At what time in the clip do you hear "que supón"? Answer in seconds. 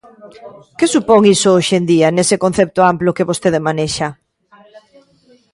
0.77-1.21